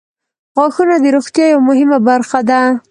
•غاښونه 0.55 0.95
د 0.99 1.05
روغتیا 1.15 1.45
یوه 1.53 1.63
مهمه 1.69 1.97
برخه 2.07 2.39
ده. 2.49 2.61